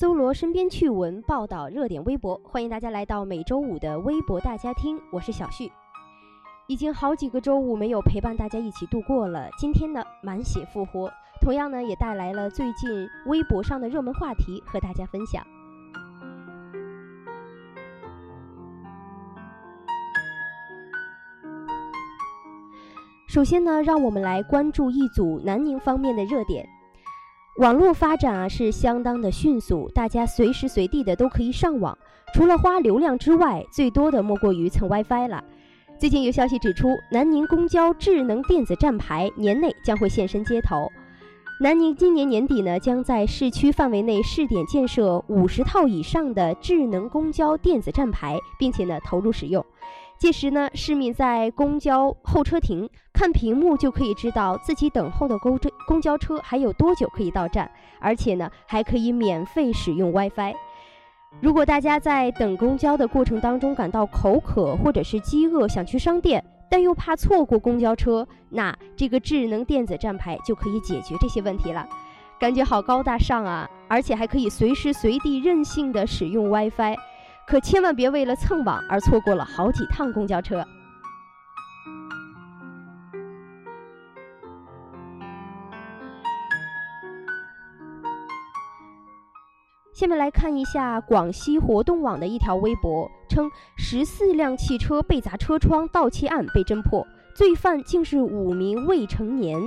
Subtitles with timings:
[0.00, 5.68] 搜罗身边趣闻，报道热点微博，欢迎大家来到每周五的微博大家听，我是小旭。
[6.68, 15.44] 已经好几个周五没有陪伴大家一起度过了，今天呢满血复活，同样呢也带来了最近微博上的热门话题和大家分享。
[23.26, 26.64] 首先呢，让我们来关注一组南宁方面的热点。
[27.58, 31.98] 网络发展啊是相当的迅速，大家随时随地的都可以上网。
[32.32, 35.42] 除了花流量之外，最多的莫过于蹭 WiFi 了。
[35.98, 40.88] 最近有消息指出，南宁公交智能电子站牌年内将会现身街头。
[41.60, 49.64] 南宁今年年底呢，将在市区范围内试点建设五十套以上的智能公交电子站牌，并且呢投入使用。
[50.16, 60.54] 届时呢，市民在公交候车亭看屏幕就可以知道自己等候的公车公交车还有多久可以到站，而且呢，还可以免费使用 WiFi。
[61.40, 71.88] 如果大家在等公交的过程当中感到口渴或者是饥饿，想去商店，但又怕错过公交车，那这个智能电子站牌就可以解决这些问题了。
[72.38, 73.68] 感觉好高大上啊！
[73.88, 76.96] 而且还可以随时随地任性的使用 WiFi。
[77.46, 80.62] 可千万别为了蹭网而错过了好几趟公交车。
[89.94, 97.06] 下面来看一下广西活动网的一条微博，称十四辆汽车被砸车窗盗窃案被侦破，
[97.36, 99.60] 罪犯竟是五名未成年。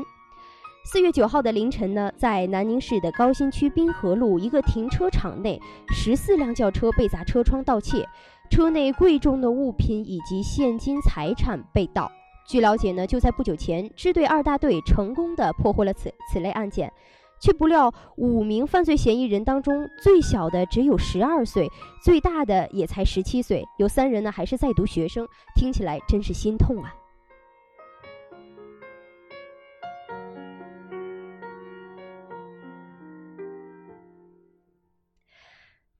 [0.83, 5.61] 四月九号的凌晨呢，在南宁市的高新区滨河路一个停车场内，
[5.93, 8.03] 十四辆轿车被砸车窗盗窃，
[8.49, 12.11] 车内贵重的物品以及现金财产被盗。
[12.47, 16.91] 据了解呢，就在不久前，支队二大队成功的破获了此此类案件，
[17.41, 21.67] 却不料五名犯罪嫌疑人当中，最小的只有十二岁，
[22.03, 26.93] 最大的也才十七岁，有三人呢还是在读学生，听起来真是心痛啊。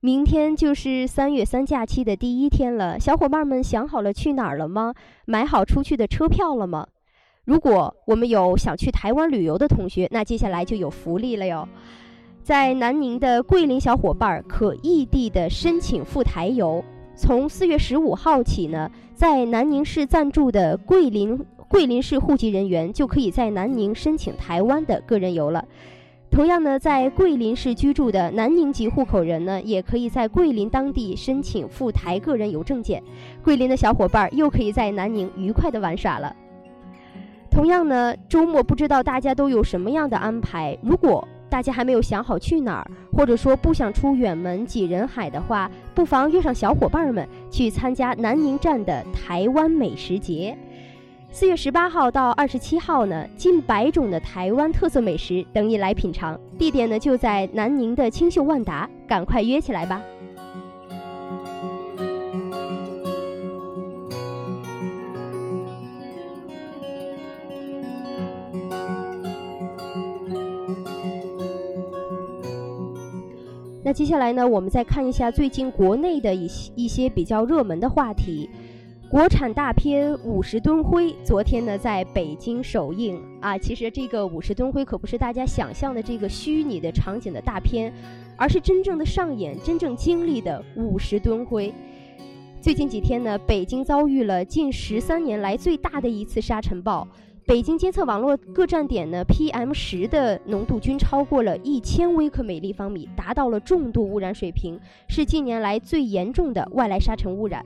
[0.04, 4.94] 明天就是三月三假期的第一天了，小伙伴们想好了去哪儿了吗？
[5.26, 6.88] 买好出去的车票了吗？
[7.44, 11.68] 如果我们有想去台湾旅游的同学，那接下来就有福利了哟。
[12.40, 16.84] 在南宁的桂林小伙伴可异地的申请赴台游，
[17.16, 21.36] 从四月十五号起呢，在南宁市暂住的桂林
[21.66, 25.64] 桂林市户籍人员就可以在南宁申请台湾的个人游了。
[26.30, 33.02] 同样呢，在桂林市居住的南宁籍户口人呢，也可以在桂林当地申请赴台个人游证件。
[33.42, 36.34] 桂林的小伙伴又可以在南宁愉快的玩耍了。
[37.52, 40.76] 同样呢，周末不知道大家都有什么样的安排？
[40.82, 50.56] 如果大家还没有想好去哪儿，或者说不想出远门挤人海的话，不妨约上小伙伴们去参加南宁站的台湾美食节。
[51.30, 56.40] 四月十八号到二十七号呢，近百种的台湾特色美食等你来品尝。
[56.58, 60.00] 地点呢就在南宁的清秀万达，赶快约起来吧。
[73.84, 78.48] 那接下来呢，我们再看一下最近国内的一些一些比较热门的话题。
[79.10, 87.92] 国产大片《五十吨灰》昨天呢在北京首映啊，其实这个五十吨灰可不是大家想象的这个虚拟的场景的大片，
[88.36, 91.74] 而是真正的上演、真正经历的五十吨灰。
[92.60, 97.06] 最近几天呢，北京遭遇了近十三年来最大的一次沙尘暴，
[97.52, 107.62] 北京监测网络各站点呢 PM 十的浓度均超过了一千微克每立方米，达到了重度污染水平，是近年来最严重的外来沙尘污染。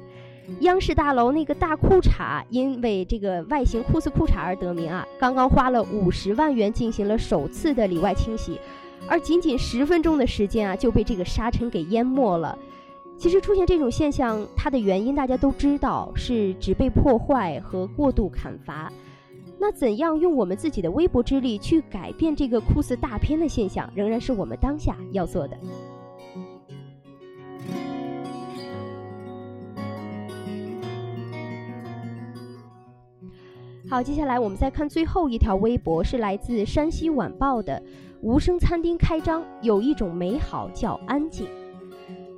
[0.63, 5.07] 央视大楼那个大裤衩，因为这个外形酷似裤衩而得名啊！
[5.21, 8.59] 刚刚花了五十万元进行了首次的里外清洗，
[9.07, 12.59] 而仅仅十分钟的时间啊，就被这个沙尘给淹没了。
[13.17, 18.93] 其实出现这种现象，它的原因大家都知道是植被破坏和过度砍伐。
[19.59, 25.57] 那怎样用我们自己的微薄之力去改变这个酷似大片的现象，仍然是我们当下要做的。
[33.89, 37.81] 好，接下来我们再看最后一条微博，是来自山西晚报的
[38.21, 41.47] “无声餐厅开张，有一种美好叫安静”。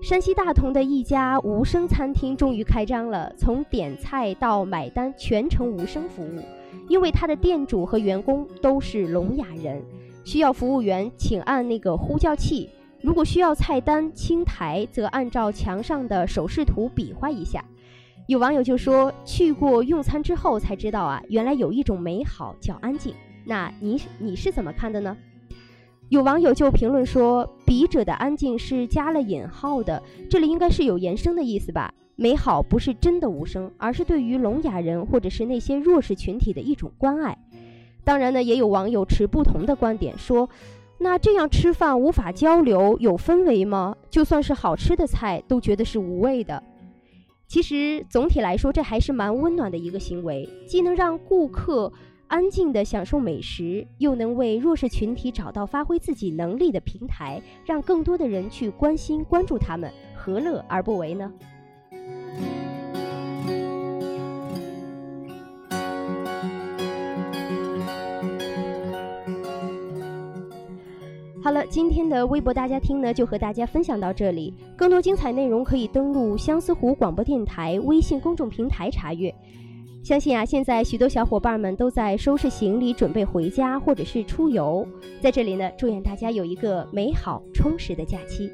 [0.00, 6.40] 山西大同的一家无声餐厅终于开张了，从点菜到买单全程无声服务。
[6.88, 9.82] 因为他的店主和员工都是聋哑人，
[10.24, 12.70] 需要服务员请按那个呼叫器。
[13.02, 17.62] 如果需要菜单清台，则按照墙上的手势图比划一下。
[18.28, 23.12] 有网友就说：“去过用餐之后才知道啊，原来有一种美好叫安静。”
[23.44, 25.16] 那你你是怎么看的呢？
[26.08, 31.92] 有网友就评论说：“笔者的安静是加了引号的，这里应该是有延伸的意思吧？
[32.16, 37.36] 美好不是真的无声，而是对于聋哑人或者是那些弱势群体的一种关爱。”
[38.04, 40.48] 当然呢，也有网友持不同的观点，说
[40.98, 43.94] ：“那这样吃饭无法交流，有氛围吗？
[44.08, 46.62] 就算是好吃的菜，都觉得是无味的。”
[47.46, 51.92] 其实总体来说，这还是蛮温暖的一个行为，既能让顾客
[52.28, 61.32] 安静地享受美食，又能为弱势群体找到发挥自己能力的平台，让更多的人去关心关注他们，何乐而不为呢？
[71.42, 74.52] 好了，今天的微博大家听呢，就和大家分享到这里。
[74.76, 79.34] 更多精彩内容可以登录相思湖广播电台微信公众平台查阅。
[80.08, 84.88] 相信啊，现在许多小伙伴们都在收拾行李，准备回家或者是出游。
[85.20, 88.50] 在这里呢，祝愿大家有一个美好充实的假期。